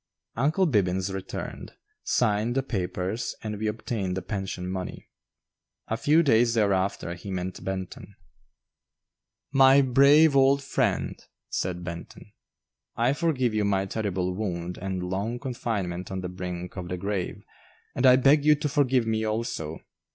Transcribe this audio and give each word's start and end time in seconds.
"Uncle 0.35 0.65
Bibbins" 0.65 1.13
returned, 1.13 1.73
signed 2.03 2.55
the 2.55 2.63
papers, 2.63 3.35
and 3.43 3.59
we 3.59 3.67
obtained 3.67 4.17
the 4.17 4.23
pension 4.23 4.67
money. 4.67 5.07
A 5.89 5.95
few 5.95 6.23
days 6.23 6.55
thereafter 6.55 7.13
he 7.13 7.29
met 7.29 7.63
Benton. 7.63 8.15
"My 9.51 9.83
brave 9.83 10.35
old 10.35 10.63
friend," 10.63 11.23
said 11.51 11.83
Benton, 11.83 12.31
"I 12.95 13.13
forgive 13.13 13.53
you 13.53 13.63
my 13.63 13.85
terrible 13.85 14.33
wound 14.33 14.79
and 14.79 15.03
long 15.03 15.37
confinement 15.37 16.09
on 16.09 16.21
the 16.21 16.29
brink 16.29 16.75
of 16.77 16.87
the 16.89 16.97
grave, 16.97 17.43
and 17.93 18.03
I 18.07 18.15
beg 18.15 18.43
you 18.43 18.55
to 18.55 18.67
forgive 18.69 19.05
me 19.05 19.23
also. 19.23 19.81